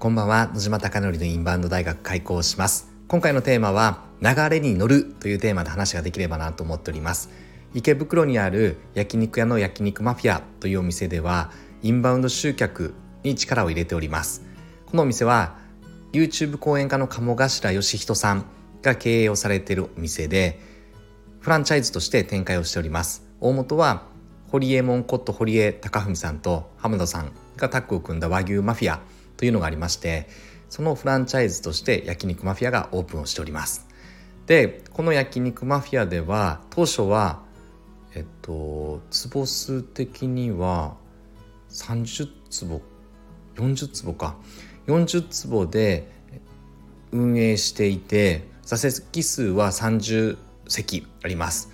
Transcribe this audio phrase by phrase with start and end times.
[0.00, 0.50] こんばんは。
[0.54, 2.90] 野島貴則のインバウンド大学開校します。
[3.06, 7.28] 今回のテーマは流れに乗るというテーマで話ができればなと思っております。
[7.74, 11.52] 池袋にある焼肉屋の焼肉マフィアというお店では
[11.82, 12.94] インバウンド集客
[13.24, 14.42] に力を入れております。
[14.86, 15.58] このお店は
[16.14, 18.46] YouTube 講演家の鴨頭義人さん
[18.80, 20.58] が経営をされているお店で
[21.40, 23.26] フランチャイズとして展開をしております。
[23.38, 24.04] 大元は
[24.50, 29.02] 堀江門こと堀江貴文さんと浜田さんがタッグを組んだ和牛マフィア
[29.40, 30.28] というのがありまして
[30.68, 33.88] そのフランチャイズとして焼肉マフィアがオープンをしております。
[34.44, 37.40] でこの焼肉マフィアでは当初は
[38.14, 40.94] えっと坪数的には
[41.70, 42.82] 30坪
[43.56, 44.36] 40坪か。
[44.86, 46.06] 40坪で
[47.12, 50.36] 運営していて座席数は30
[50.68, 51.70] 席あります。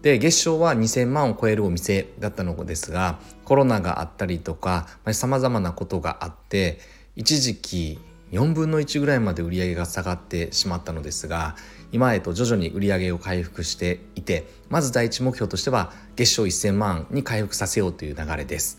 [0.00, 6.80] で月賞は2,000万を超えるお店だったのですがコロナがあったりとかさまざ、まなことがあって
[7.14, 7.98] 一時期
[8.30, 11.56] 4分の1ぐらいまで売り上げが下がってしまったのですが
[11.92, 18.78] 今へと徐々に売り上げを回復していてまず第一目標としては月賞1000万に回復させようという流れです。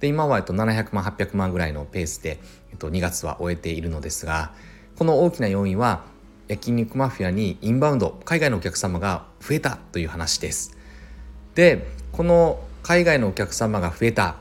[0.00, 2.40] で今はえっと700万800万ぐらいのペースで、
[2.70, 4.52] えっと、2月は終えているのですが
[4.96, 6.04] この大きな要因は
[6.48, 10.76] 焼肉マフィアにインバウンド海外のお客様が増えたという話です。
[11.54, 14.36] でこの海外のお客様が増えた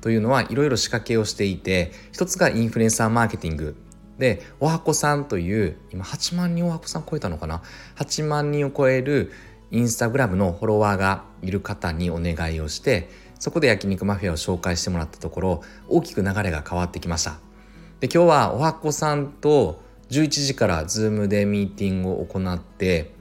[0.00, 3.76] というのはいろいろ仕掛けをしていて一つがインフルエンサーマーケティング。
[4.18, 7.62] でおはこさんという今8万人おはこさん超えたのかな
[7.96, 9.32] ？8万人を超える
[9.70, 17.38] インスタグラムのフォロワーがいる方にお願いをしてそこで焼肉マフィアを紹介してもらったところ大きく流れが変わってきました。
[18.00, 23.12] で今日はおはこさんと11時から Zoom でミーティングを行って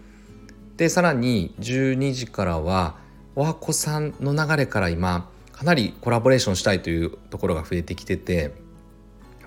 [0.78, 2.96] でさらに12時からは
[3.36, 8.54] おはこさんの流れから今かなりコラボレーションしたいというところが増えてきてて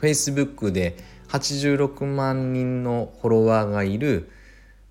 [0.00, 0.96] Facebook で
[1.28, 4.28] 86万人のフォロワーがいる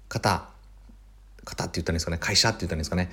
[0.08, 0.48] 方
[1.44, 3.12] 方って言ったんですかね会社って言ったんですかね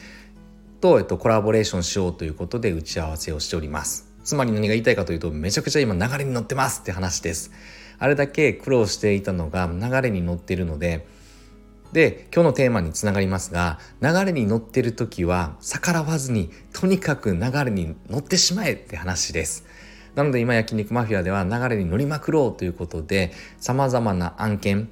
[0.81, 4.13] と、えっと、コラボレーションしようということで打ち合わせをしております。
[4.23, 7.51] つまり何が言いたいかというとめちゃくちゃ今流れに乗ってますって話です。
[7.99, 11.07] あれだけ苦労していたのが流れに乗っているので
[11.93, 19.65] で今日のテーマにつながりますが流れに乗ってる時は逆らわずにとにかく流れに乗ってしまえって話です。
[20.15, 24.91] なので今焼肉マフィアでは流れに乗りまくろうということでさまざまな案件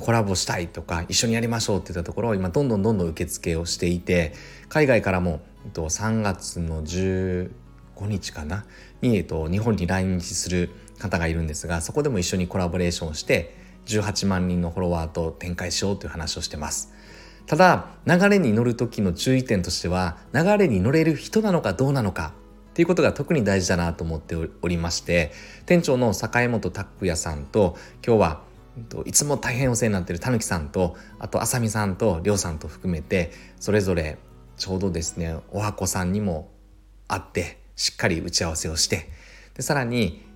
[0.00, 4.32] コラボしたいとか一緒にやりましょうっていったところを今どんどんどんどん受付をしていて
[4.70, 5.42] 海外からも
[5.74, 7.50] 3月の15
[8.00, 8.64] 日かな？
[9.02, 13.54] に日本に来日する方がいるんですがそこでも一緒にコラボレーションをして
[13.84, 16.95] 18万人のフォロワーと展開しようという話をしてます。
[17.46, 22.32] ただ流れに乗る時の注意点としては流れに乗れる人なのかどうなのか
[22.70, 25.32] っていうことが特に大事だなと思っておりまして
[25.64, 27.76] 店長の坂本拓也さんと
[28.06, 28.40] 今日は
[29.06, 34.18] いつも大変お世話になっているたぬきさんとあとあさみさんとりょうさんと含めてそれぞれ
[34.58, 36.50] ちょうどですねおはこさんにも
[37.08, 39.08] 会ってしっかり打ち合わせをして
[39.54, 40.26] でさらに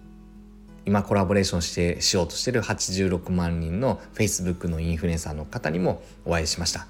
[0.87, 6.87] 今コラボレーションしてしようとしてる86万人の Facebook のインフルエンサーの方にもお会いしました。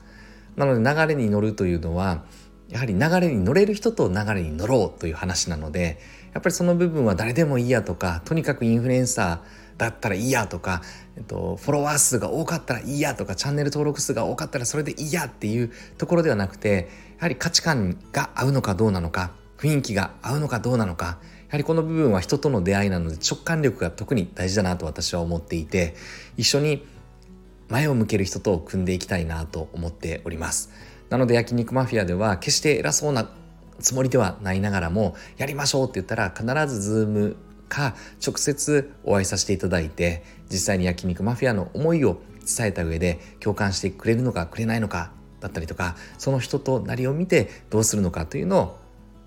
[0.60, 2.22] なので流れに乗るというのは
[2.68, 5.98] やはり流れに乗れる人と流れに乗ろうという話なので
[6.32, 10.82] やっぱりその部分は誰でもいいやとかとにかくインフルエンサーだったらいいやとか、
[11.16, 25.96] えっと、フォロワー数が多かったらいいやとかチャンネル登録数が多かったらそれでいいやっていうところではなくてやはり価値観が合うのかどうなのか雰囲気が合うのかどうなのかやはりこの部分は人との出会いなので直感力が特に大事だなと私は思っていて
[26.36, 26.86] 一緒に
[27.70, 30.70] 前を向ける人と組んでいきたいなと思っております。
[31.08, 33.30] なので焼肉マフィアでは決して偉そうな
[33.80, 37.36] つもりではないながらもやりましょうって言ったら必ずズーム
[37.68, 37.94] か
[38.24, 48.78] 直接お会いさせていただいて実際に焼肉マフィアの思いを伝えた上で共感してくれるのかくれないのかだったりとかその人となりを見てどうするのかというのを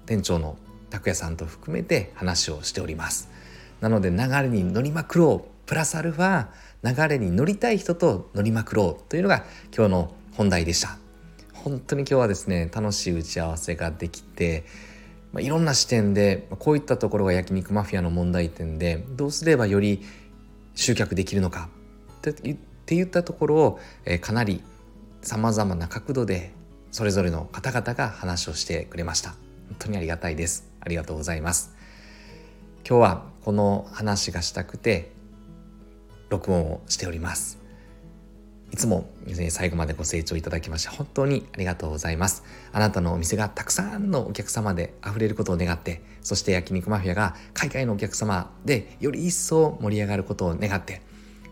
[0.06, 0.58] 店長の
[0.89, 3.30] 拓也さんと含めて話をしております。
[3.81, 6.50] なので流れに乗りまくろうプラスアルファ
[6.84, 9.44] 流れに乗りたい人と乗りまくろうというのが
[9.75, 11.00] 今日の本題でした。
[11.52, 14.66] 本当に今日はですね楽しい打ち合わせができて
[15.31, 20.04] まあ、いろんな視点でこういったところが焼肉マフィアの問題点でどうすればより
[20.75, 21.70] 集客できるのか
[22.30, 22.34] っ
[22.86, 24.62] ていったところを、えー、かなり
[25.24, 26.52] さまざまな角度で
[26.92, 29.31] それぞれの方々が話をしてくれました。
[29.31, 29.40] 本
[29.80, 30.70] 当にありがたいです。
[30.81, 31.74] ありがとうございます。
[32.88, 35.23] 今日はこの話がしたくて
[36.30, 37.64] 録音をしております
[38.74, 39.08] いつも
[39.52, 42.44] 最後までご清聴いただきまして本当にありがとうございます。
[42.72, 51.04] あなたのお店がたくさんのお客様で溢れることを願って、そして焼肉マフィアが海外のお客様でより一層盛り上がることを願って、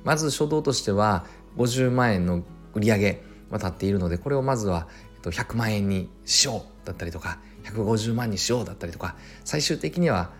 [0.04, 1.28] まず初動としては
[1.58, 2.42] 50万円の
[2.74, 4.88] 売り上げは立っているので、これをまずは
[5.22, 9.16] 100万円にしようだったりとか、150万にしようだったりとか、
[9.46, 10.32] 最終的には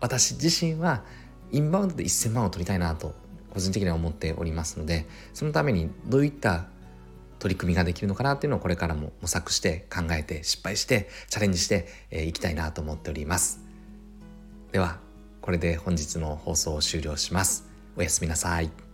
[0.00, 1.04] 私自身は
[1.52, 3.14] インバウンドで1000万を取りたいなと
[3.56, 6.66] 個人的には思っておりますのでそのためにどういった
[7.38, 13.60] 取り組みができるのかなっていうのをこれからも模索して考えて失敗してチャレンジしてい、えー、きたいなと思っております。
[14.72, 14.98] では
[15.40, 17.66] これで本日の放送を終了します。
[17.96, 18.85] おやすみなさい。